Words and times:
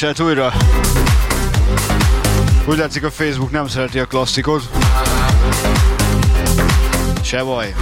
Hát 0.00 0.20
újra. 0.20 0.52
Úgy 2.66 2.78
látszik 2.78 3.04
a 3.04 3.10
Facebook 3.10 3.50
nem 3.50 3.66
szereti 3.66 3.98
a 3.98 4.06
klasszikot. 4.06 4.62
Se 7.22 7.42
baj. 7.42 7.74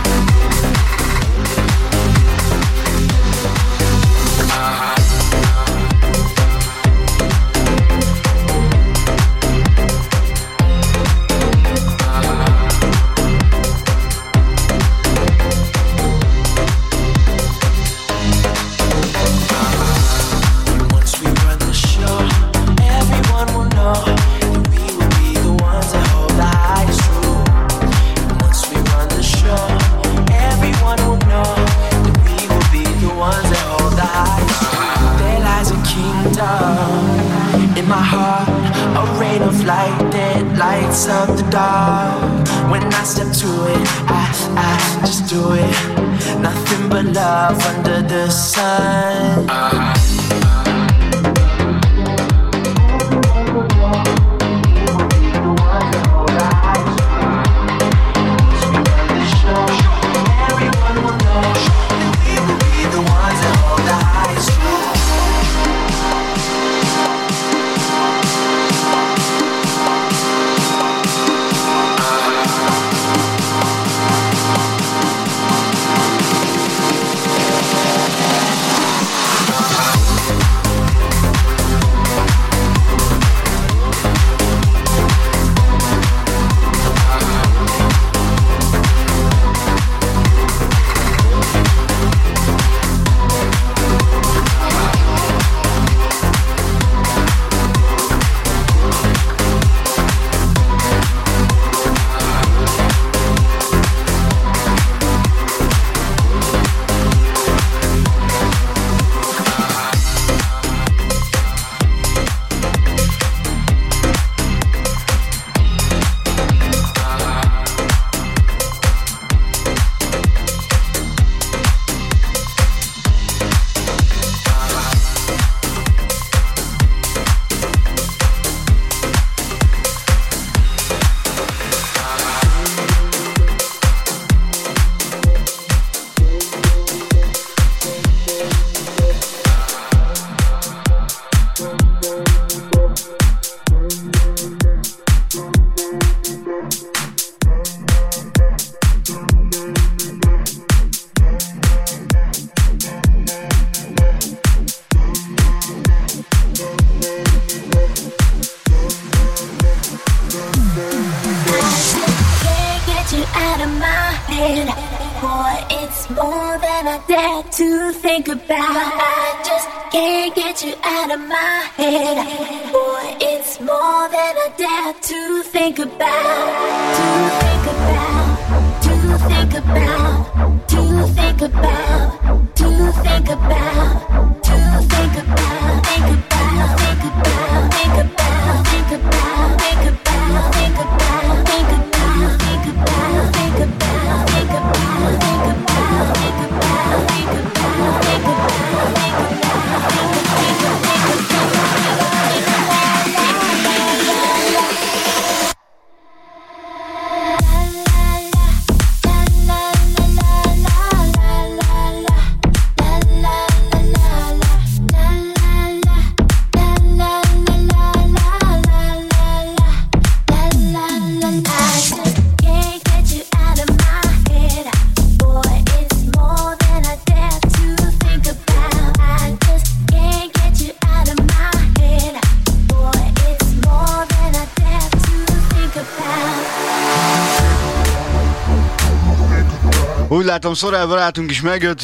Látom, 240.39 240.55
Szorel 240.55 240.87
barátunk 240.87 241.31
is 241.31 241.41
megjött. 241.41 241.83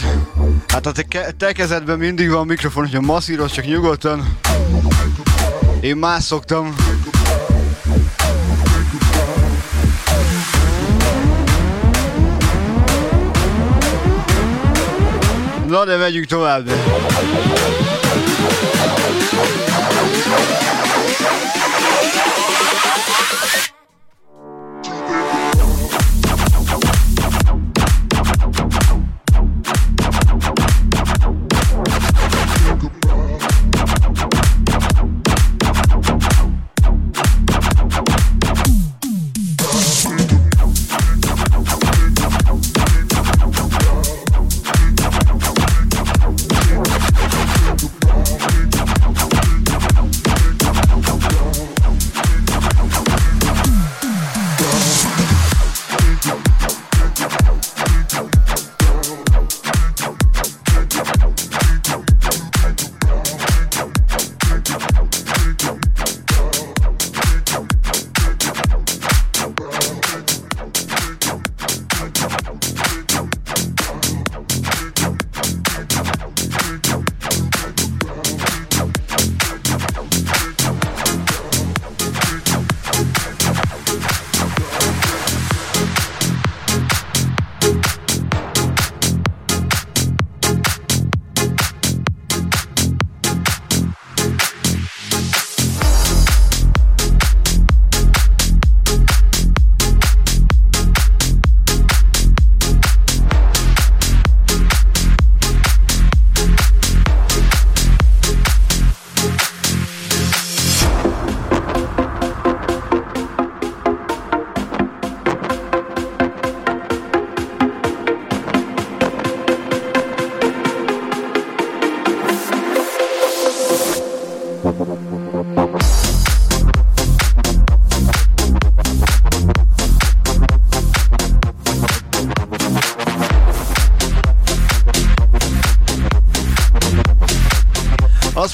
Hát 0.69 0.87
a 0.87 0.93
te, 0.93 1.33
te 1.37 1.53
kezedben 1.53 1.99
mindig 1.99 2.31
van 2.31 2.47
mikrofon, 2.47 2.85
hogyha 2.85 3.01
masszíroz, 3.01 3.53
csak 3.53 3.65
nyugodtan. 3.65 4.39
Én 5.81 5.97
más 5.97 6.25
szoktam. 6.25 6.75
Na 15.67 15.85
de 15.85 15.97
megyünk 15.97 16.27
tovább. 16.27 16.71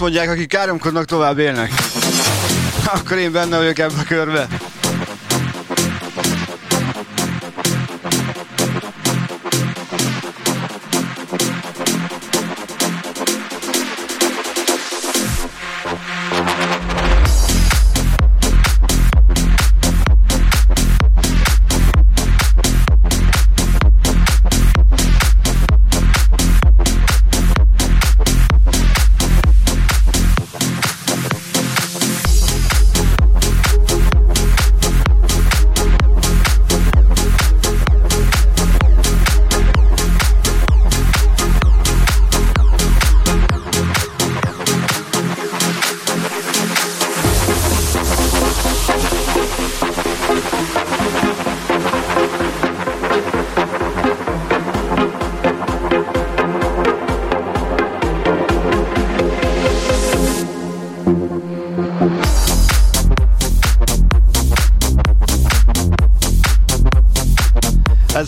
Mondják, 0.00 0.31
akik 0.31 0.49
káromkodnak, 0.49 1.05
tovább 1.05 1.38
élnek. 1.38 1.73
Akkor 2.85 3.19
én 3.19 3.32
benne 3.32 3.56
vagyok 3.56 3.79
ebbe 3.79 3.94
a 4.00 4.05
körbe. 4.05 4.49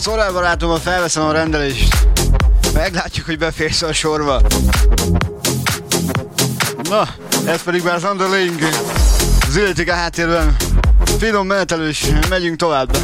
Szorál 0.03 0.31
barátom, 0.31 0.77
felveszem 0.77 1.23
a 1.23 1.31
rendelést. 1.31 2.07
Meglátjuk, 2.73 3.25
hogy 3.25 3.37
beférsz 3.37 3.81
a 3.81 3.93
sorba. 3.93 4.41
Na, 6.89 7.07
ez 7.45 7.63
pedig 7.63 7.83
már 7.83 7.95
az 7.95 8.03
Underling. 8.03 8.59
Zilletik 9.49 9.89
a 9.89 9.93
háttérben. 9.93 10.55
Finom 11.19 11.47
menetelős, 11.47 12.05
megyünk 12.29 12.57
tovább. 12.57 12.97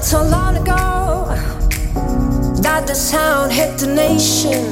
Not 0.00 0.06
so 0.06 0.22
long 0.24 0.56
ago 0.56 1.26
that 2.62 2.86
the 2.86 2.94
sound 2.94 3.52
hit 3.52 3.76
the 3.76 3.86
nation. 3.86 4.64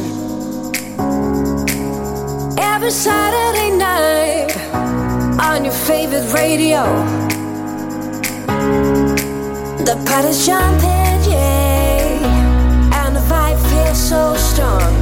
Every 2.58 2.90
Saturday 2.90 3.76
night 3.76 4.56
on 5.38 5.64
your 5.66 5.75
favorite 5.75 6.32
radio, 6.32 6.82
the 9.85 9.97
party's 10.06 10.47
jumping, 10.47 11.20
yeah, 11.30 13.04
and 13.04 13.14
the 13.14 13.25
vibe 13.28 13.61
feels 13.68 14.00
so 14.00 14.35
strong. 14.35 14.92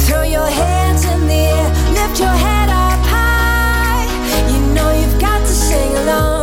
Throw 0.00 0.22
your 0.22 0.48
hands 0.48 1.04
in 1.04 1.26
the 1.26 1.42
air, 1.58 1.68
lift 1.92 2.20
your 2.20 2.36
head 2.46 2.70
up 2.70 3.00
high. 3.14 4.06
You 4.50 4.60
know 4.74 4.90
you've 4.98 5.20
got 5.20 5.40
to 5.40 5.54
sing 5.68 5.94
along. 5.98 6.35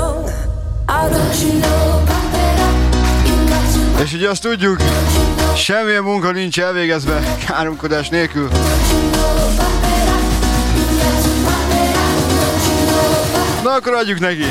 És 4.03 4.13
ugye 4.13 4.29
azt 4.29 4.41
tudjuk, 4.41 4.77
semmilyen 5.55 6.03
munka 6.03 6.31
nincs 6.31 6.59
elvégezve 6.59 7.35
káromkodás 7.47 8.09
nélkül. 8.09 8.49
Na 13.63 13.71
akkor 13.71 13.93
adjuk 13.93 14.19
neki! 14.19 14.45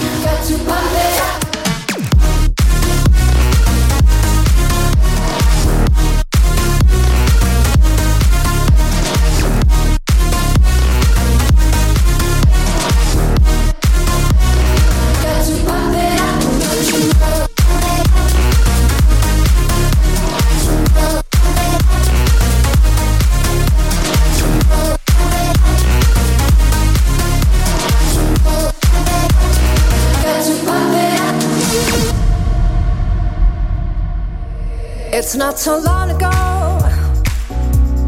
It's 35.25 35.37
not 35.37 35.57
so 35.57 35.79
long 35.79 36.11
ago 36.11 36.35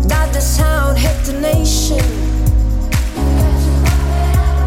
that 0.08 0.30
the 0.32 0.40
sound 0.40 0.98
hit 0.98 1.16
the 1.24 1.40
nation. 1.40 2.04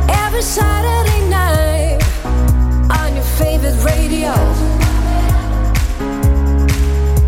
Every 0.09 0.41
Saturday 0.41 1.27
night 1.29 1.99
on 2.89 3.15
your 3.15 3.29
favorite 3.35 3.75
radio, 3.83 4.31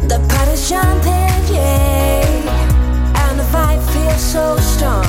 the 0.07 0.25
party's 0.29 0.69
jumping, 0.69 1.53
yeah, 1.53 2.23
and 3.27 3.39
the 3.39 3.47
vibe 3.51 3.83
feels 3.91 4.21
so 4.21 4.55
strong. 4.55 5.08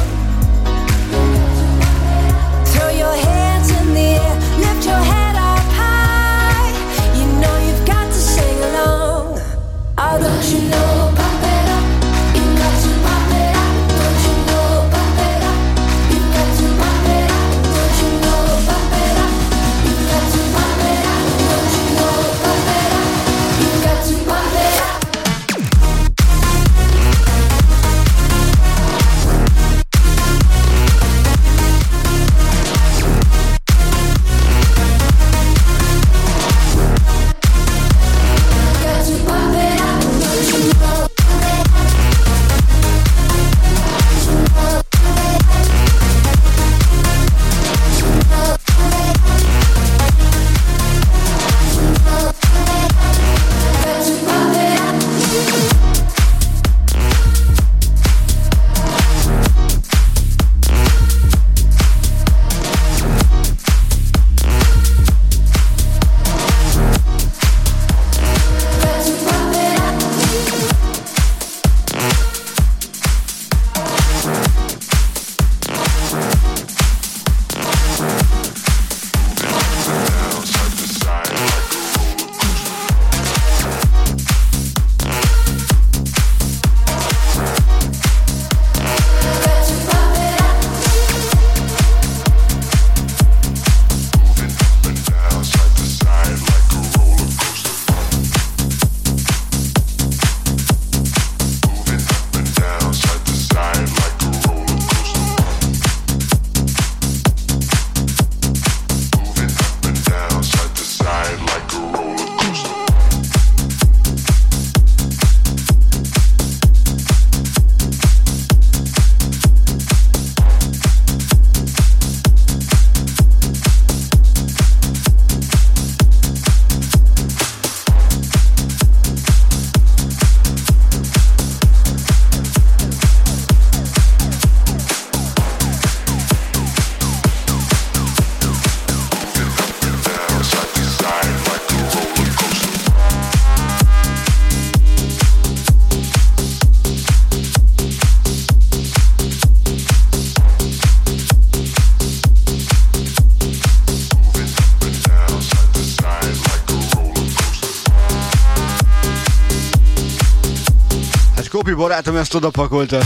Kopi 161.60 161.74
barátom 161.74 162.16
ezt 162.16 162.34
odapakolta. 162.34 162.98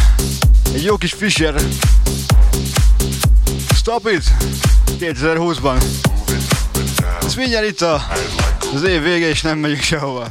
Egy 0.74 0.82
jó 0.82 0.96
kis 0.96 1.12
Fischer. 1.12 1.54
Stop 3.74 4.08
it! 4.08 4.24
2020-ban. 5.00 5.82
Ez 7.24 7.34
mindjárt 7.34 7.66
itt 7.66 7.80
a, 7.80 8.06
az 8.74 8.82
év 8.82 9.02
vége, 9.02 9.28
és 9.28 9.42
nem 9.42 9.58
megyünk 9.58 9.80
sehova. 9.80 10.28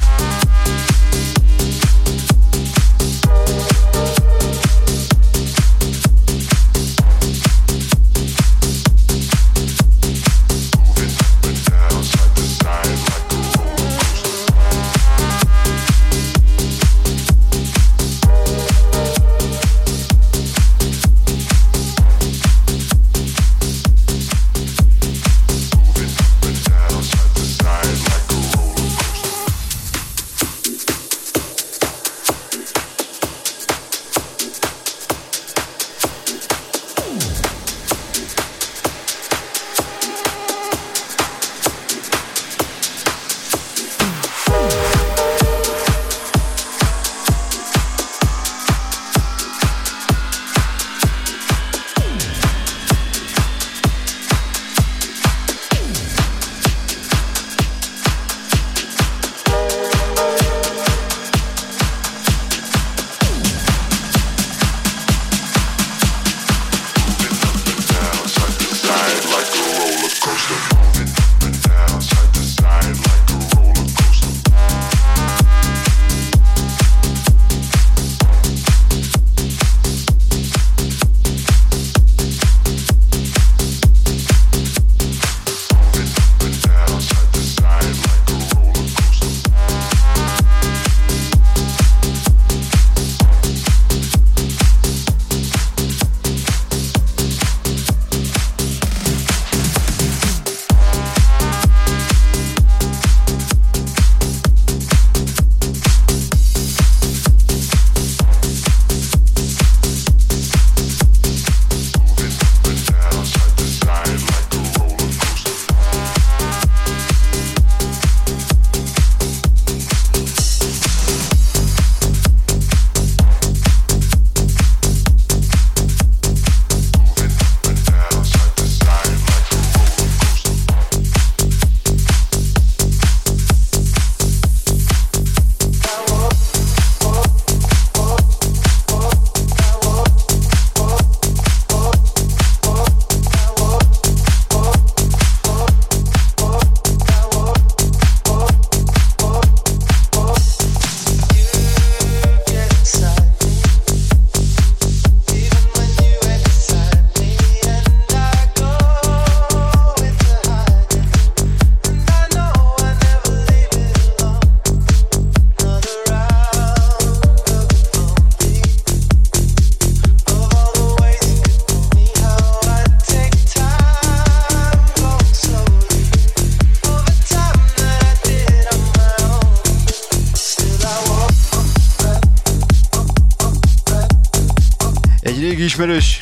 Ismerős 185.63 186.17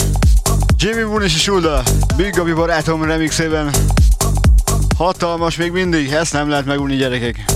Jimmy 0.78 1.02
Moon 1.02 1.24
és 1.24 1.42
Sulda 1.42 1.84
Big 2.16 2.36
Gabi 2.36 2.52
barátom 2.52 3.04
remixében. 3.04 3.70
Hatalmas 4.98 5.56
még 5.56 5.72
mindig, 5.72 6.12
ezt 6.12 6.34
nem 6.34 6.50
lehet 6.50 6.66
megunni 6.66 6.96
gyerekek 6.96 7.51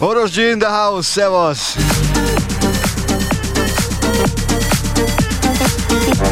Oros 0.00 0.30
G 0.30 0.38
in 0.38 0.58
the 0.58 0.68
house, 0.68 1.08
szevasz! 1.08 1.76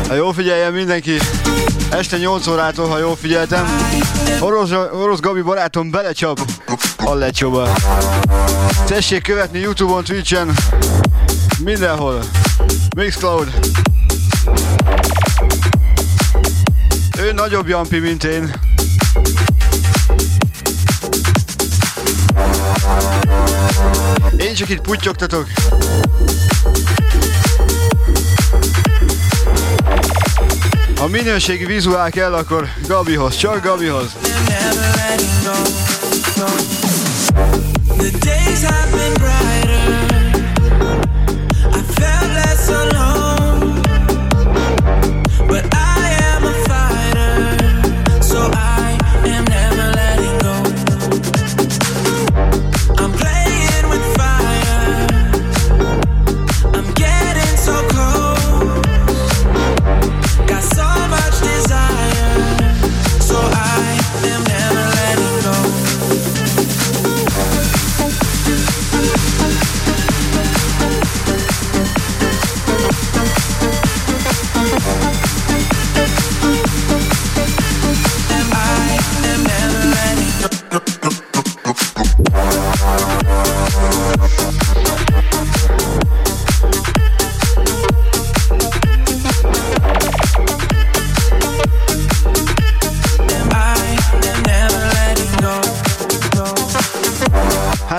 Ha 0.09 0.15
jól 0.15 0.33
figyeljen 0.33 0.73
mindenki, 0.73 1.19
este 1.91 2.17
8 2.19 2.47
órától, 2.47 2.89
ha 2.89 2.99
jól 2.99 3.17
figyeltem, 3.17 3.67
Orosz, 4.41 4.71
Orosz 4.93 5.21
Gabi 5.21 5.41
barátom 5.41 5.91
belecsap 5.91 6.41
a 7.05 7.15
lecsóba. 7.15 7.69
Tessék 8.87 9.23
követni 9.23 9.59
Youtube-on, 9.59 10.05
Twitch-en, 10.05 10.55
mindenhol. 11.65 12.23
Mixcloud. 12.97 13.49
Ő 17.19 17.33
nagyobb 17.33 17.69
Jampi, 17.69 17.99
mint 17.99 18.25
én. 18.25 18.66
Csak 24.57 24.69
itt 24.69 24.81
putyogtatok. 24.81 25.47
Ha 30.97 31.07
minőségi 31.09 31.65
vizuál 31.65 32.11
kell, 32.11 32.35
akkor 32.35 32.69
Gabihoz, 32.87 33.37
csak 33.37 33.63
Gabihoz. 33.65 34.17
The 37.99 38.11
days 38.19 38.63
have 38.63 38.91
been 38.91 39.13
brighter 39.13 39.66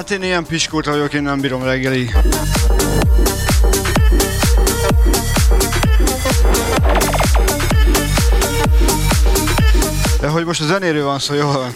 Hát 0.07 0.17
én 0.17 0.23
ilyen 0.23 0.45
piskót 0.45 0.85
vagyok, 0.85 1.13
én 1.13 1.21
nem 1.21 1.39
bírom 1.39 1.63
reggelig. 1.63 2.15
De 10.19 10.27
hogy 10.27 10.45
most 10.45 10.61
a 10.61 10.65
zenéről 10.65 11.05
van 11.05 11.19
szó, 11.19 11.33
jó 11.33 11.51
van. 11.51 11.75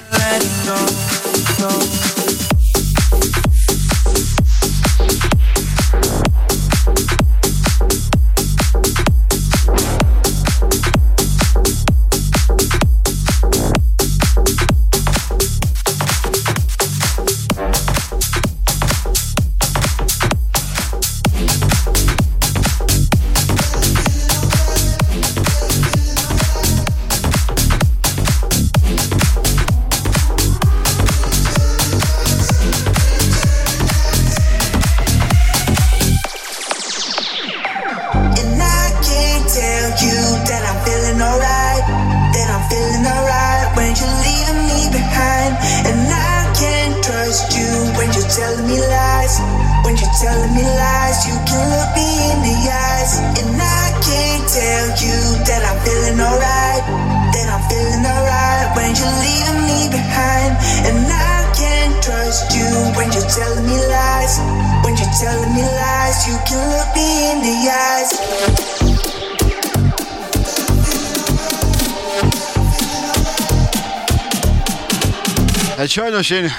Hát 75.81 75.89
sajnos 75.89 76.29
én 76.29 76.51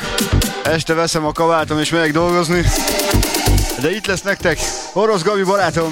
este 0.62 0.94
veszem 0.94 1.24
a 1.24 1.32
kabátom 1.32 1.78
és 1.78 1.90
megyek 1.90 2.12
dolgozni. 2.12 2.64
De 3.80 3.90
itt 3.90 4.06
lesz 4.06 4.22
nektek 4.22 4.58
Orosz 4.92 5.22
Gabi 5.22 5.42
barátom. 5.42 5.90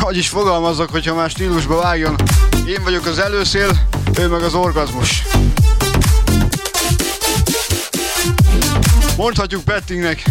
Hogy 0.00 0.16
is 0.16 0.28
fogalmazok, 0.28 0.90
hogyha 0.90 1.14
más 1.14 1.30
stílusba 1.30 1.76
vágjon. 1.76 2.14
Én 2.66 2.82
vagyok 2.84 3.06
az 3.06 3.18
előszél, 3.18 3.70
ő 4.18 4.28
meg 4.28 4.42
az 4.42 4.54
orgazmus. 4.54 5.22
Mondhatjuk 9.16 9.64
Pettingnek. 9.64 10.22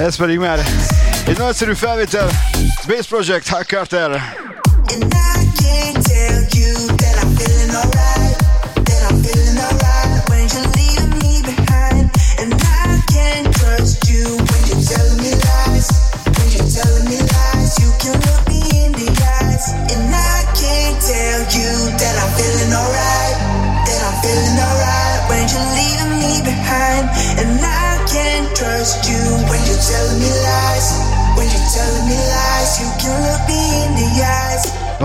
Ez 0.00 0.16
pedig 0.16 0.38
már 0.38 0.58
egy 1.26 1.38
nagyszerű 1.38 1.74
felvétel. 1.74 2.30
Bass 2.86 3.06
Project, 3.06 3.48
Hack 3.48 3.66
Carter. 3.66 4.39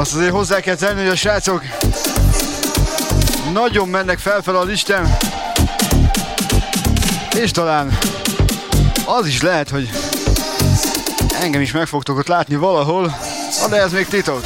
Azt 0.05 0.15
azért 0.15 0.31
hozzá 0.31 0.59
kell 0.59 0.75
tenni, 0.75 0.99
hogy 0.99 1.09
a 1.09 1.15
srácok 1.15 1.61
nagyon 3.53 3.87
mennek 3.87 4.19
felfel 4.19 4.55
a 4.55 4.63
listán. 4.63 5.17
És 7.35 7.51
talán 7.51 7.97
az 9.05 9.27
is 9.27 9.41
lehet, 9.41 9.69
hogy 9.69 9.89
engem 11.41 11.61
is 11.61 11.71
meg 11.71 11.87
fogtok 11.87 12.17
ott 12.17 12.27
látni 12.27 12.55
valahol, 12.55 13.17
de 13.69 13.75
ez 13.75 13.91
még 13.91 14.07
titok. 14.07 14.41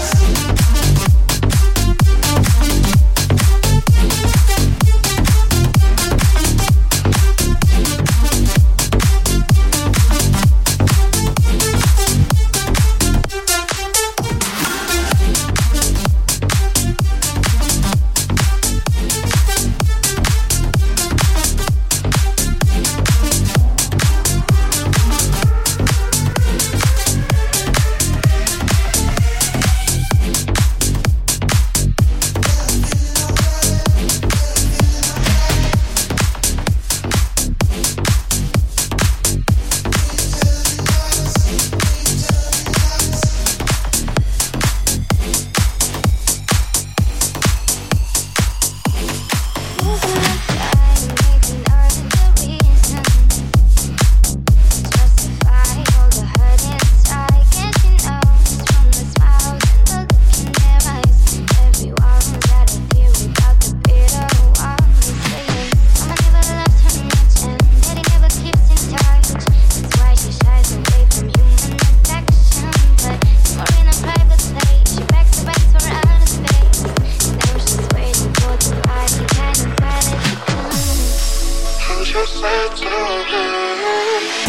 what 82.14 82.22
you 82.22 82.26
said 82.26 82.76
to 82.78 84.46
me. 84.46 84.49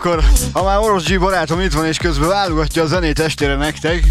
Akkor, 0.00 0.24
ha 0.52 0.62
már 0.62 0.78
Orosz 0.78 1.04
G 1.08 1.18
barátom 1.18 1.60
itt 1.60 1.72
van 1.72 1.86
és 1.86 1.96
közben 1.96 2.28
válogatja 2.28 2.82
a 2.82 2.86
zenét 2.86 3.18
estére 3.18 3.56
nektek, 3.56 4.04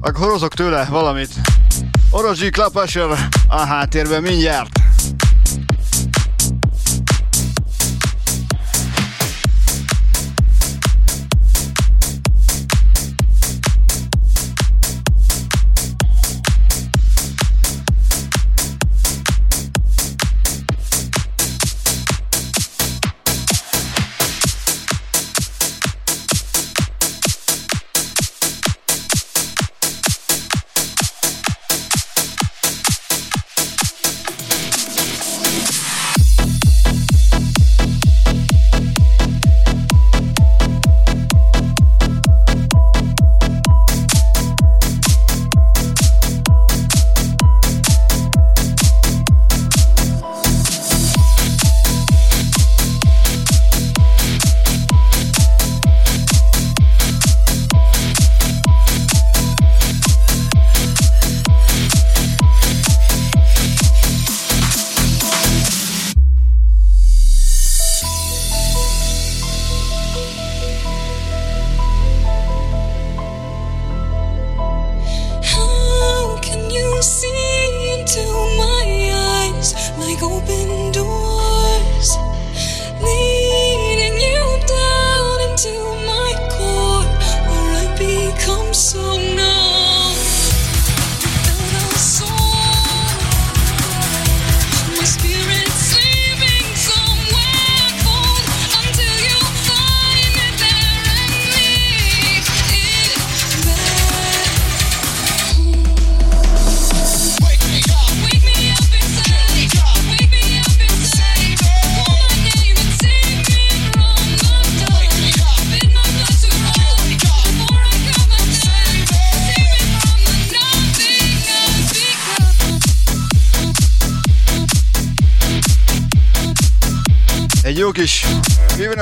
akkor 0.00 0.24
horozok 0.24 0.54
tőle 0.54 0.86
valamit. 0.90 1.30
Orosz 2.10 2.38
G 2.38 2.50
Club 2.50 2.78
a 3.48 3.56
háttérben 3.56 4.22
mindjárt. 4.22 4.71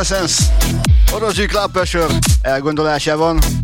Evanescence 0.00 0.42
Orosi 1.12 1.46
Club 1.46 1.72
Pressure 1.72 2.18
elgondolásában. 2.42 3.60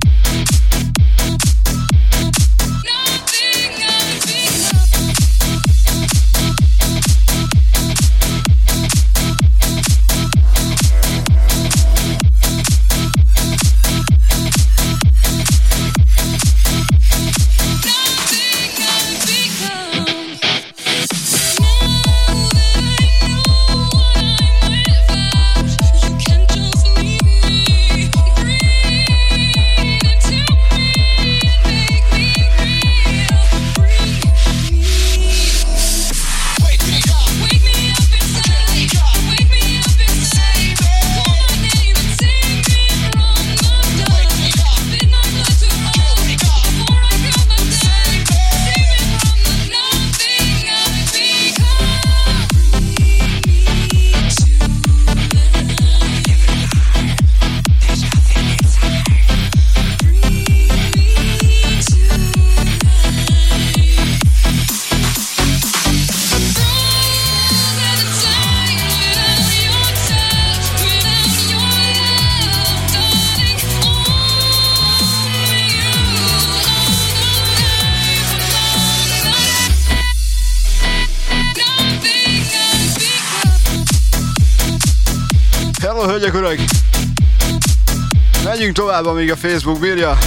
Tovább, 88.96 89.14
amíg 89.14 89.30
a 89.30 89.36
Facebook 89.36 89.78
bírja. 89.78 90.18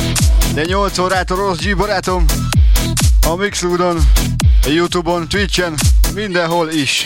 De 0.54 0.76
8 0.76 0.98
órát 0.98 1.32
a 1.32 1.36
Rossz 1.36 1.58
G 1.58 1.78
barátom. 1.78 2.26
A 3.28 3.36
Mixludon, 3.36 3.98
a 4.66 4.70
Youtube-on, 4.70 5.28
Twitch-en, 5.28 5.76
mindenhol 6.14 6.70
is. 6.70 7.06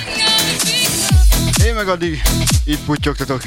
Én 1.65 1.73
meg 1.73 1.87
addig 1.87 2.21
itt 2.65 2.85
putyogtatok. 2.85 3.41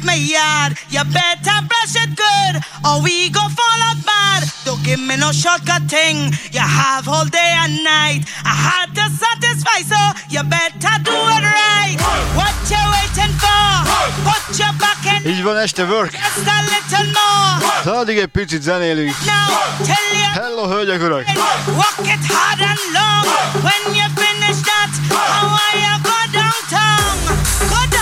Sweep 0.00 0.04
my 0.04 0.14
yard. 0.14 0.78
You 0.88 1.04
better 1.04 1.58
brush 1.68 1.96
it 1.96 2.16
good, 2.16 2.54
or 2.84 3.02
we 3.02 3.30
go 3.30 3.40
fall 3.40 3.80
out 3.88 3.96
bad. 4.04 4.48
Don't 4.64 4.82
give 4.84 5.00
me 5.00 5.16
no 5.16 5.32
shortcut 5.32 5.82
thing. 5.88 6.32
You 6.52 6.60
have 6.60 7.08
all 7.08 7.24
day 7.26 7.52
and 7.62 7.84
night. 7.84 8.22
I 8.44 8.54
had 8.68 8.88
to 8.94 9.04
satisfy, 9.24 9.80
so 9.92 10.00
you 10.28 10.42
better 10.44 10.94
do 11.02 11.12
it 11.12 11.42
right. 11.42 11.96
What 12.36 12.54
you 12.70 12.82
waiting 12.96 13.34
for? 13.42 13.68
Put 14.24 14.58
your 14.58 14.74
back 14.78 15.04
in. 15.04 15.30
Így 15.30 15.42
van 15.42 15.56
este 15.56 15.82
work. 15.84 16.10
Just 16.12 16.46
a 16.46 16.62
little 16.62 17.04
more. 17.16 17.80
Szóval 17.84 18.00
addig 18.00 18.18
egy 18.18 18.26
picit 18.26 18.62
zenélünk. 18.62 19.14
Now, 19.24 19.48
tell 19.86 20.10
you. 20.12 20.42
Hello, 20.42 20.68
hölgyek, 20.68 21.00
urak! 21.02 21.24
Walk 21.66 21.98
it 22.14 22.24
hard 22.32 22.60
and 22.60 22.80
long. 22.96 23.24
When 23.66 23.94
you 23.94 24.06
finish 24.22 24.60
that, 24.70 24.92
how 25.10 25.48
are 25.64 25.78
you 25.84 25.94
go 26.02 26.18
downtown? 26.38 27.14
Go 27.72 27.80
down, 27.90 27.99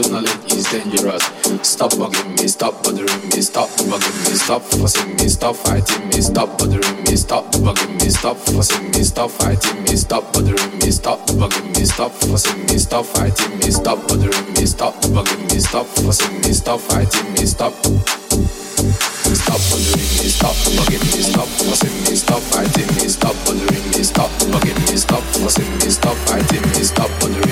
knowledge 0.00 0.52
is 0.52 0.64
dangerous. 0.72 1.22
Stop 1.60 1.92
bugging 1.92 2.40
me, 2.40 2.48
stop 2.48 2.82
bothering 2.82 3.28
me, 3.28 3.42
stop 3.42 3.68
bugging 3.76 4.18
me, 4.24 4.32
stop 4.36 4.62
fussing 4.62 5.16
me, 5.16 5.28
stop 5.28 5.56
fighting 5.56 6.08
me, 6.08 6.20
stop 6.20 6.58
bothering 6.58 7.04
me, 7.04 7.14
stop 7.16 7.44
bugging 7.52 8.00
me, 8.00 8.08
stop 8.08 8.36
fussing 8.38 8.90
me, 8.92 9.04
stop 9.04 9.30
fighting 9.30 9.82
me, 9.84 9.96
stop 9.96 10.32
bothering 10.32 10.78
me, 10.78 10.90
stop 10.90 11.18
bugging 11.28 11.76
me, 11.76 11.84
stop 11.84 12.12
fussing 12.12 12.66
me, 12.66 12.78
stop 12.78 13.04
fighting 13.04 13.58
me, 13.58 13.70
stop 13.70 13.98
bothering 14.08 14.54
me, 14.54 14.64
stop 14.64 14.94
bugging 15.12 15.52
me, 15.52 15.60
stop 15.60 15.86
fussing 15.86 16.40
me, 16.40 16.52
stop 16.52 16.80
fighting 16.80 17.32
me, 17.34 17.44
stop. 17.44 17.72
Stop 19.32 19.60
bothering 19.68 20.12
me, 20.16 20.28
stop 20.32 20.56
bugging 20.72 21.04
me, 21.12 21.20
stop 21.20 21.48
fussing 21.60 21.96
me, 22.04 22.16
stop 22.16 22.40
fighting 22.48 22.88
me, 22.96 23.08
stop 23.08 23.36
bothering 23.44 23.86
me, 23.92 24.02
stop 24.02 24.30
bugging 24.48 24.80
me, 24.88 24.96
stop 24.96 25.22
fussing 25.36 25.70
me, 25.78 25.90
stop 25.90 26.16
fighting 26.24 26.62
me, 26.72 26.82
stop 26.82 27.10
bothering 27.20 27.44
me, 27.46 27.51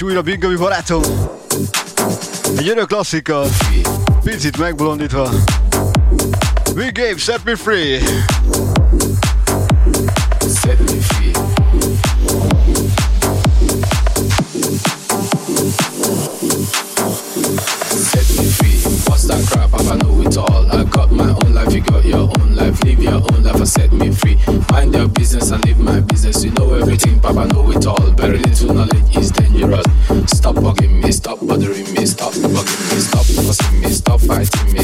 És 0.00 0.06
újra 0.06 0.22
Big 0.22 0.38
Gabi 0.38 0.56
barátom. 0.56 1.02
Egy 2.56 2.68
örök 2.68 2.86
klasszika, 2.86 3.42
picit 4.24 4.58
megbolondítva. 4.58 5.28
Big 6.74 6.92
Game, 6.92 7.16
set 7.16 7.44
me 7.44 7.56
free! 7.56 7.98
Set 10.62 10.78
me 10.78 11.00
free. 11.00 11.32
Set 17.88 18.28
me 18.36 18.42
free. 18.42 18.80
What's 19.04 19.26
that 19.26 19.44
crap? 19.50 19.80
I 19.80 19.96
know 19.96 20.20
it 20.20 20.36
all. 20.36 20.80
I 20.80 20.84
got 20.84 21.10
my 21.10 21.28
own 21.28 21.52
life, 21.52 21.74
you 21.74 21.82
got 21.82 22.04
your 22.04 22.30
own 22.40 22.54
life. 22.54 22.84
Live 22.84 23.02
your 23.02 23.22
own 23.32 23.42
life 23.42 23.56
and 23.56 23.68
set 23.68 23.92
me 23.92 24.10
free. 24.12 24.38
Mind 24.70 24.94
your 24.94 25.08
business 25.08 25.50
and 25.50 25.64
live 25.66 25.78
my 25.78 26.00
Papa 27.30 27.46
know 27.54 27.70
it 27.70 27.86
all. 27.86 28.10
Very 28.18 28.38
little 28.38 28.74
knowledge 28.74 29.16
is 29.16 29.30
dangerous. 29.30 29.86
Stop 30.26 30.56
bugging 30.56 31.00
me, 31.00 31.12
stop 31.12 31.38
bothering 31.40 31.86
me, 31.94 32.04
stop 32.04 32.32
bugging 32.32 32.82
me, 32.90 32.98
stop 32.98 33.24
fussing 33.24 33.80
me, 33.80 33.88
stop 33.90 34.20
fighting 34.20 34.72
me, 34.72 34.79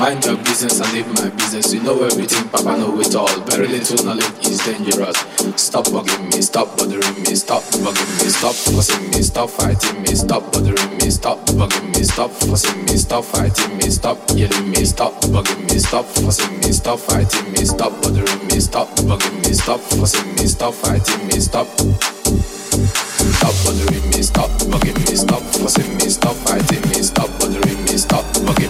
Mind 0.00 0.24
your 0.24 0.38
business 0.38 0.80
and 0.80 0.90
live 0.94 1.06
my 1.12 1.28
business. 1.36 1.74
You 1.74 1.82
know 1.82 2.02
everything, 2.02 2.48
Papa 2.48 2.74
know 2.78 2.98
it 3.00 3.14
all. 3.14 3.28
Very 3.44 3.68
little 3.68 4.02
knowledge 4.02 4.46
is 4.46 4.64
dangerous. 4.64 5.14
Stop 5.60 5.84
bugging 5.92 6.24
me, 6.32 6.40
stop 6.40 6.74
bothering 6.78 7.20
me, 7.20 7.34
stop 7.34 7.62
bugging 7.84 8.12
me, 8.16 8.30
stop 8.32 8.54
fussing 8.54 9.10
me, 9.10 9.20
stop 9.20 9.50
fighting 9.50 10.00
me, 10.00 10.14
stop 10.14 10.50
bothering 10.52 10.96
me, 10.96 11.10
stop 11.10 11.38
bugging 11.52 11.94
me, 11.94 12.02
stop 12.02 12.30
fussing 12.30 12.82
me, 12.86 12.96
stop 12.96 13.24
fighting 13.24 13.76
me, 13.76 13.90
stop 13.90 14.16
yelling 14.32 14.70
me, 14.70 14.86
stop 14.86 15.12
bugging 15.28 15.68
me, 15.68 15.78
stop 15.78 16.06
fussing 16.06 16.56
me, 16.60 16.72
stop 16.72 16.98
fighting 16.98 17.52
me, 17.52 17.64
stop 17.66 17.92
bothering 18.00 18.46
me, 18.48 18.58
stop 18.58 18.88
bugging 19.04 19.36
me, 19.44 19.52
stop 19.52 19.80
fussing 19.80 20.34
me, 20.36 20.46
stop 20.46 20.72
fighting 20.72 21.26
me, 21.26 21.38
stop. 21.40 21.66
Stop 23.36 23.54
bothering 23.64 24.08
me, 24.08 24.22
stop 24.22 24.48
bugging 24.64 24.96
me, 25.04 25.14
stop 25.14 25.42
fussing 25.52 25.92
me, 25.98 26.08
stop 26.08 26.36
fighting 26.48 26.88
me, 26.88 27.02
stop 27.02 27.28
bothering 27.38 27.84
me, 27.84 27.96
stop 27.98 28.24
bugging 28.32 28.69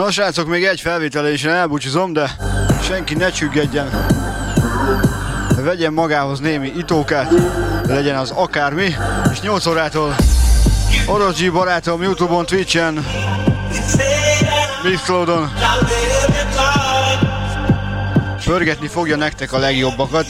Na 0.00 0.10
srácok, 0.10 0.48
még 0.48 0.64
egy 0.64 0.80
felvételésen 0.80 1.52
elbúcsúzom, 1.52 2.12
de 2.12 2.30
senki 2.82 3.14
ne 3.14 3.30
csüggedjen. 3.30 4.06
Vegyen 5.56 5.92
magához 5.92 6.40
némi 6.40 6.72
itókát, 6.76 7.32
legyen 7.86 8.16
az 8.16 8.30
akármi, 8.30 8.94
és 9.32 9.40
8 9.40 9.66
órától 9.66 10.14
Orosz 11.06 11.40
G 11.40 11.52
barátom 11.52 12.02
Youtube-on, 12.02 12.46
Twitch-en, 12.46 13.06
Mixcloudon 14.82 15.52
pörgetni 18.44 18.88
fogja 18.88 19.16
nektek 19.16 19.52
a 19.52 19.58
legjobbakat. 19.58 20.26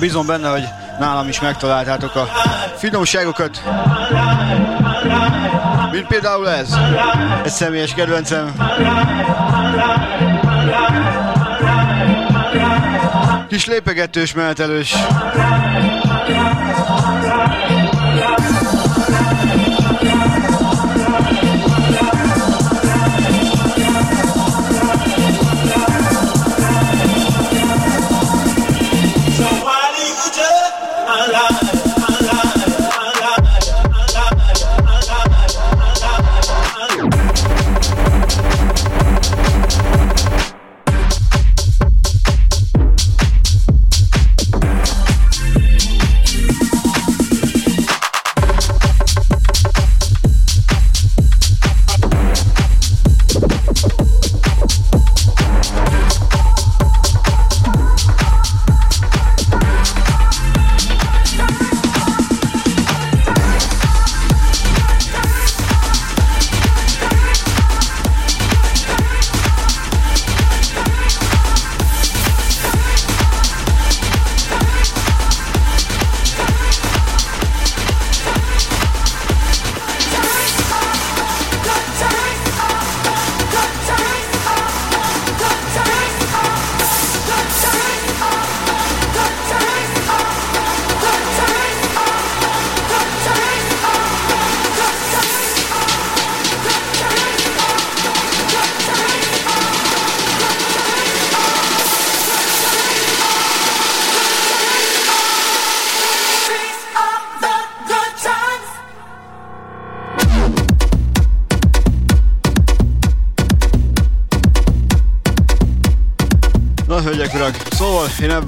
Bízom 0.00 0.26
benne, 0.26 0.48
hogy 0.48 0.64
nálam 0.98 1.28
is 1.28 1.40
megtaláltátok 1.40 2.14
a 2.14 2.28
finomságokat. 2.76 3.62
Mint 5.92 6.06
például 6.06 6.48
ez. 6.48 6.76
Egy 7.44 7.50
személyes 7.50 7.94
kedvencem. 7.94 8.52
Kis 13.48 13.66
lépegetős, 13.66 14.34
menetelős. 14.34 14.94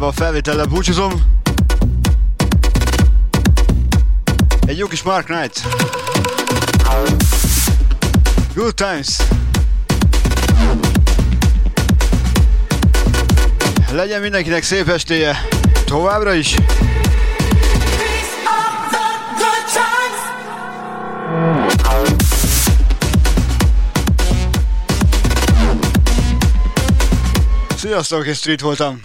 A 0.03 0.13
felvétellel 0.13 0.67
búcsúzom. 0.67 1.13
Egy 4.67 4.79
jó 4.79 4.87
kis 4.87 5.03
Mark 5.03 5.25
Knight. 5.25 5.63
Good 8.55 8.75
times. 8.75 9.17
Legyen 13.93 14.21
mindenkinek 14.21 14.63
szép 14.63 14.89
estéje. 14.89 15.49
Továbbra 15.85 16.33
is. 16.33 16.57
Sziasztok, 27.77 28.27
én 28.27 28.35
Street 28.35 28.61
voltam. 28.61 29.01